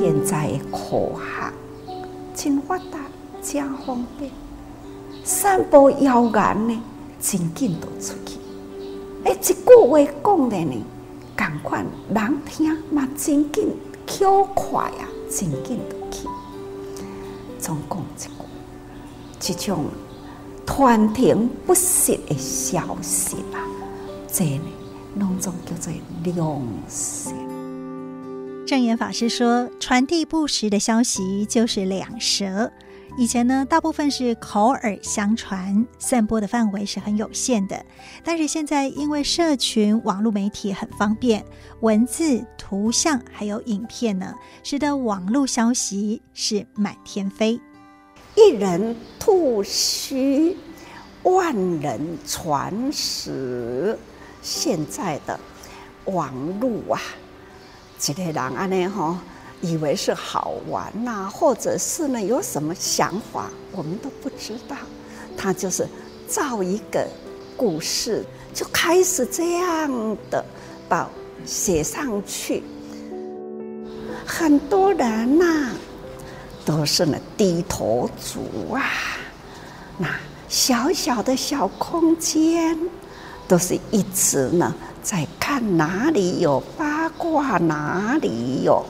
[0.00, 1.52] 现在的科学
[2.32, 3.00] 真发达，
[3.42, 4.30] 真方便，
[5.24, 6.82] 散播谣言呢，
[7.20, 8.38] 真紧就出去。
[9.24, 9.54] 哎，一句
[9.88, 10.84] 话讲的呢，
[11.34, 11.84] 赶快
[12.14, 13.74] 人听嘛，真紧，
[14.06, 16.28] 巧快啊，真紧就去。
[17.58, 18.30] 总共一句，
[19.40, 19.86] 这种
[20.64, 23.58] 传听不实的消息啊，
[24.30, 24.68] 这呢，
[25.16, 25.92] 拢总叫做
[26.22, 27.32] 良舌。
[28.68, 32.70] 证严法师说，传递不实的消息就是两舌。
[33.16, 37.82] 以前呢，大部分是口耳相传，散播的范围是很有限的。
[38.22, 41.42] 但是现在，因为社群网络媒体很方便，
[41.80, 47.58] 文字、图像还有影片呢，使得网络消息是满天飞。
[48.34, 50.58] 一人吐虚，
[51.22, 53.98] 万人传实。
[54.42, 55.40] 现在的
[56.04, 57.00] 网络啊。
[57.98, 59.18] 这个人安尼哈，
[59.60, 64.76] 以为是好玩呐、或者是呢有什么想法，我们都不知道。
[65.36, 65.86] 他就是
[66.28, 67.06] 造一个
[67.56, 70.44] 故事，就开始这样的
[70.88, 71.08] 把
[71.44, 72.62] 写上去。
[74.26, 75.70] 很多人呐、
[76.64, 78.82] 都是呢低头族啊，
[79.96, 80.08] 那
[80.48, 82.78] 小小的小空间，
[83.46, 86.60] 都是一直呢在看哪里有
[87.18, 88.82] 挂哪里有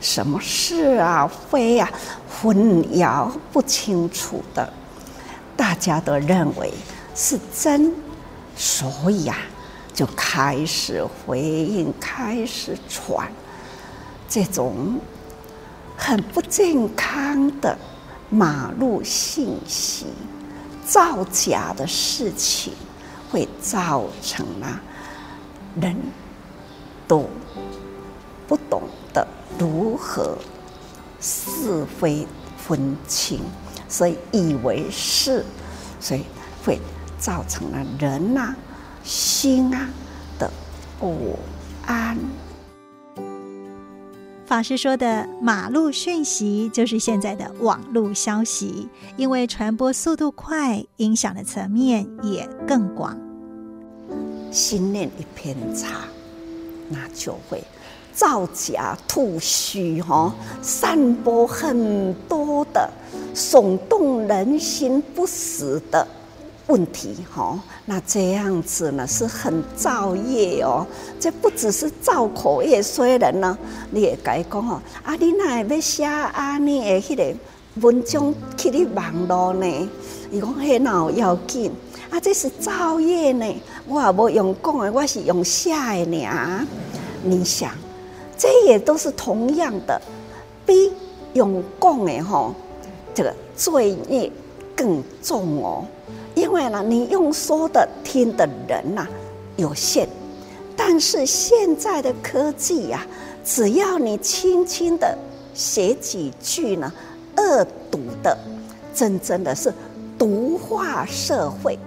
[0.00, 1.30] 什么是啊？
[1.48, 1.88] 非啊
[2.28, 2.56] 混
[2.94, 4.72] 淆不清楚的，
[5.56, 6.72] 大家都认为
[7.14, 7.92] 是真，
[8.56, 9.36] 所以啊
[9.94, 13.30] 就开始回应，开始传。
[14.28, 14.98] 这种
[15.96, 17.78] 很不健康的
[18.28, 20.06] 马路信息，
[20.84, 22.72] 造假的事情，
[23.30, 24.80] 会造成啊
[25.80, 25.96] 人
[27.06, 27.28] 都。
[28.48, 29.26] 不懂得
[29.58, 30.38] 如何
[31.20, 32.24] 是非
[32.56, 33.40] 分清，
[33.88, 35.44] 所以以为是，
[35.98, 36.22] 所以
[36.64, 36.80] 会
[37.18, 38.56] 造成了人呐、啊、
[39.02, 39.88] 心啊
[40.38, 40.48] 的
[41.00, 41.36] 不
[41.86, 42.16] 安。
[44.46, 53.18] 法师说的马路讯息就是现在的网络消息，因为传播速度快，影响的层面也更广。
[54.52, 56.04] 心念一偏差，
[56.88, 57.62] 那就会。
[58.14, 62.90] 造假吐虚，哈，散播很多的
[63.34, 66.08] 耸动人心不实的
[66.66, 70.86] 问题，哈，那这样子呢是很造业哦。
[71.20, 73.58] 这不只是造口业，虽然呢，
[73.90, 77.38] 你也该讲哦，啊，你那要写啊，你的迄个
[77.82, 79.66] 文章去你网络呢？
[80.30, 81.70] 伊讲迄那要紧？
[82.16, 83.44] 啊，这是造业呢。
[83.86, 86.66] 我也无用讲的，我是用写的呢。
[87.22, 87.70] 你想？
[88.38, 90.00] 这也都是同样的，
[90.64, 90.90] 比
[91.34, 92.54] 用讲的吼，
[93.14, 94.32] 这个罪孽
[94.74, 95.84] 更重哦。
[96.34, 99.06] 因为呢，你用说的听的人呐、
[99.56, 100.06] 有限，
[100.74, 105.16] 但是现在的科技呀、啊，只要你轻轻的
[105.52, 106.90] 写几句呢，
[107.36, 108.38] 恶毒的，
[108.94, 109.70] 真正的是
[110.18, 111.78] 毒化社会。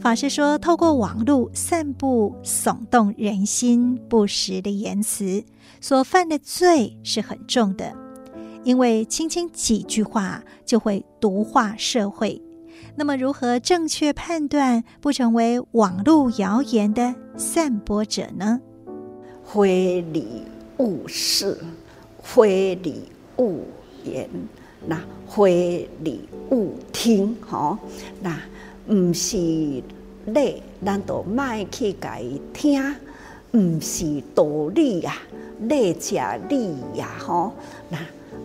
[0.00, 5.44] 法师说，透过网络散布耸动人心不实的言辞，
[5.78, 7.94] 所犯的罪是很重的，
[8.64, 12.40] 因为轻轻几句话就会毒化社会。
[12.96, 18.58] 那么，如何正确判断，不成为网络谣言的散播者呢？
[19.44, 20.44] 非礼
[20.78, 21.58] 勿视，
[22.22, 23.02] 非礼
[23.36, 23.64] 勿
[24.04, 24.26] 言，
[24.86, 27.78] 那非礼勿听，好
[28.22, 28.40] 那。
[28.92, 29.36] 唔是
[30.26, 32.80] 礼，咱都卖去甲伊听；
[33.52, 35.14] 唔是道理呀，
[35.60, 37.52] 礼加理呀，吼，
[37.88, 37.98] 那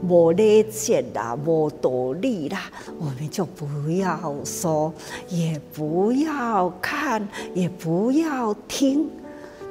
[0.08, 4.94] 无礼节啦，无道理啦，我们就不要说，
[5.30, 9.10] 也不要看，也不要听，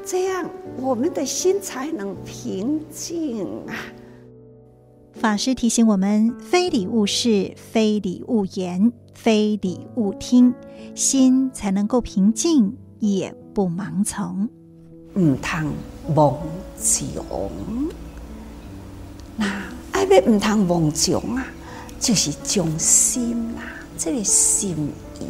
[0.04, 0.50] 这样
[0.80, 3.74] 我们的心才能平静啊。
[5.12, 8.92] 法师提醒我们：非礼勿视，非礼勿言。
[9.14, 10.52] 非礼勿听，
[10.94, 14.48] 心才能够平静，也不盲从。
[15.14, 15.72] 唔通
[16.14, 16.36] 妄
[16.76, 17.24] 讲，
[19.36, 19.46] 那
[19.92, 21.46] 爱要唔通妄讲啊，
[21.98, 23.62] 就是将心啦，
[23.96, 24.76] 这个心
[25.20, 25.24] 意，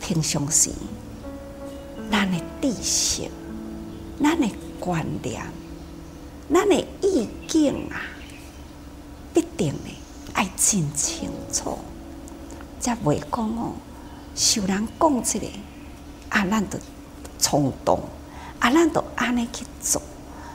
[0.00, 0.70] 平常时，
[2.10, 3.30] 咱的底线，
[4.20, 4.48] 咱的
[4.80, 5.40] 观念，
[6.52, 8.02] 咱的意境啊，
[9.32, 9.90] 必定的
[10.32, 11.78] 爱真清楚。
[12.84, 13.72] 才袂讲哦，
[14.34, 15.46] 受人讲这个
[16.28, 16.78] 啊，咱就
[17.38, 17.98] 冲动；
[18.58, 20.02] 啊，咱都安尼去做，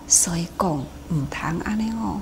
[0.08, 2.22] 所以讲毋通安尼哦，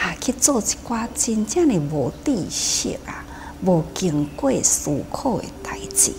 [0.00, 3.24] 啊去做一寡真正的无知识啊，
[3.64, 6.12] 无经过思考的代志。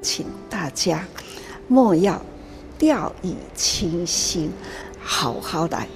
[0.00, 1.04] 请大家
[1.66, 2.22] 莫要
[2.78, 4.52] 掉以轻心，
[5.00, 5.88] 好好来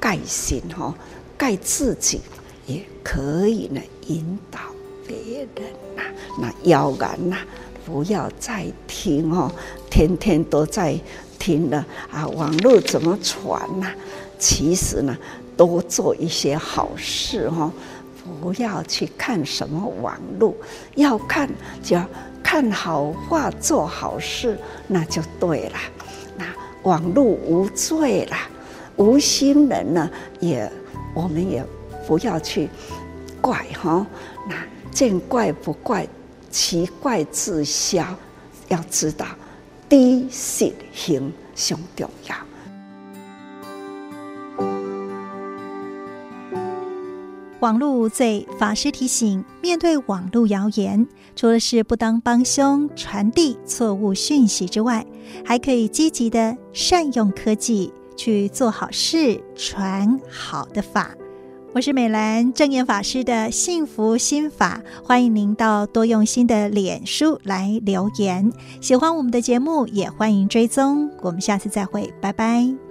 [0.00, 0.94] 改心吼，
[1.36, 2.22] 改自己
[2.66, 4.58] 也可以呢，引导
[5.06, 5.16] 别
[5.54, 6.04] 人呐、啊，
[6.40, 7.38] 那谣言呐。
[7.86, 9.52] 不要再听哦，
[9.90, 10.98] 天天都在
[11.38, 12.26] 听了啊！
[12.28, 13.92] 网络怎么传呐？
[14.38, 15.14] 其实呢，
[15.54, 17.70] 多做一些好事哦，
[18.40, 20.54] 不要去看什么网络，
[20.94, 21.46] 要看
[21.82, 22.08] 就要
[22.42, 24.58] 看好话，做好事，
[24.88, 25.76] 那就对了。
[26.38, 26.46] 那
[26.84, 28.36] 网络无罪了，
[28.96, 30.72] 无心人呢，也
[31.14, 31.62] 我们也
[32.06, 32.68] 不要去
[33.40, 34.06] 怪哈。
[34.48, 34.56] 那
[34.90, 36.06] 见怪不怪。
[36.50, 38.14] 奇怪自消，
[38.68, 39.26] 要知道，
[39.90, 42.36] 知识行上重要。
[47.58, 55.04] 网络无罪，法师提醒：面对网络谣言，除了是不当帮凶传递错误讯息之外，
[55.44, 61.10] 还可以积极的善用科技去做好事，传好的法。
[61.74, 68.48] 我是美兰正言法师的幸福心法，欢迎您到多用心的脸书来留言。
[68.80, 71.10] 喜欢我们的节目，也欢迎追踪。
[71.20, 72.83] 我们下次再会，拜拜。